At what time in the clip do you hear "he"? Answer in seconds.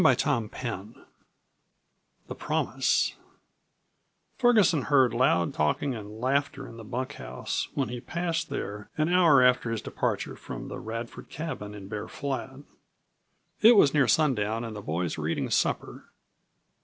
7.89-8.01